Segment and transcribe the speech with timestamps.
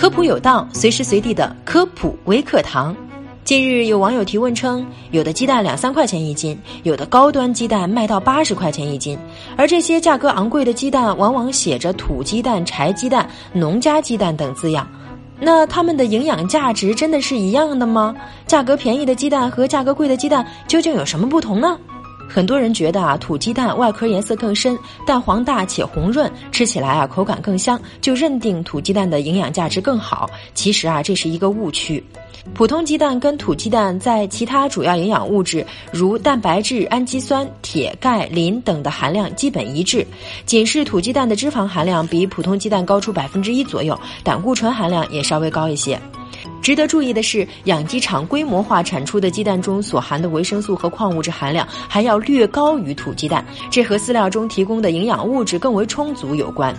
[0.00, 2.96] 科普有道，随时随地的科普微课堂。
[3.44, 9.18] 近日有网友提问称，有的鸡蛋两三块钱一斤，有的高端鸡蛋卖到八十块钱一斤，
[9.58, 14.88] 而这些价格昂贵的鸡蛋往往写着土鸡蛋、柴鸡蛋、农家鸡蛋等字样。
[15.38, 18.16] 那它们的营养价值真的是一样的吗？
[18.46, 21.78] 价格便宜的鸡蛋和价格贵的鸡蛋究竟有什么不同呢？
[22.32, 30.30] 很多人觉得啊，土鸡蛋外壳颜色更深，蛋黄大且红润，吃起来啊口感更香，就认定土鸡蛋的营养价值更好。
[30.54, 32.02] 其实啊，这是一个误区。
[32.54, 40.06] 普通鸡蛋跟土鸡蛋在其他主要营养物质如蛋白质、氨基酸、铁、钙、磷等的含量基本一致，
[40.46, 46.00] 仅是土鸡蛋的脂肪含量比普通鸡蛋高出百分之一左右，胆固醇含量也稍微高一些。
[46.62, 56.74] 值得注意的是，养鸡场规模化产出的鸡蛋中所含的维生素和矿物质含量还要略高于土鸡蛋，这和饲料中提供的营养物质更为充足有关。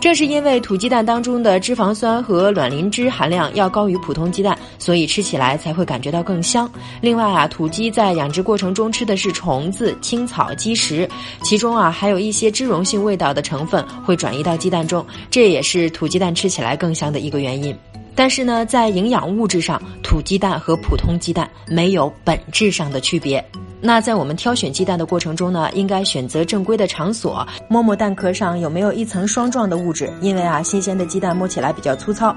[0.00, 6.70] 正是因为土鸡蛋当中的脂肪酸和卵磷脂含量要高于普通鸡蛋，所以吃起来才会感觉到更香。
[7.00, 11.08] 另外啊，土鸡在养殖过程中吃的是虫子、青草、鸡食，
[11.42, 17.76] 其中啊还有一些脂溶性味道的成分会转移到鸡蛋中，这也是土鸡蛋吃起来更香的一个原因。
[18.18, 23.42] 但是呢，在营养物质上，土鸡蛋和普通鸡蛋没有本质上的区别。
[23.80, 32.36] 那在我们挑选鸡蛋的过程中呢，应该选择正规的场所，摸摸蛋壳上有没有一层霜状的物质，因为啊，新鲜的鸡蛋摸起来比较粗糙。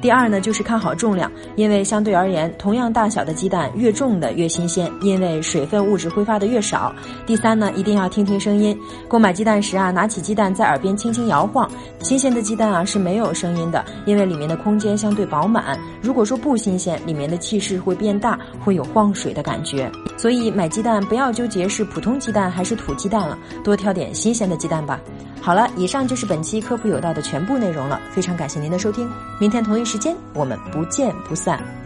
[0.00, 6.92] 第二呢，就是看好重量，因为相对而言，同样大小的鸡蛋越重的越新鲜，因为水分物质挥发的越少。
[7.26, 8.78] 第三呢，一定要听听声音。
[9.08, 11.70] 购买鸡蛋时啊，拿起鸡蛋在耳边轻轻摇晃。
[12.00, 15.78] 新鲜的鸡蛋啊是没有声音的，因为里面的空间相对饱满。
[16.00, 19.90] 如果说不新鲜，里面的气势会变大，会有晃水的感觉。
[20.16, 24.98] 所以买鸡蛋不要纠结是普通鸡蛋还是土鸡蛋了，多挑点新鲜的鸡蛋吧。
[25.40, 28.00] 好了，以上就是本期科普有道的全部内容了。
[28.12, 31.79] 非常感谢您的收听，明天同一时间我们不见不散。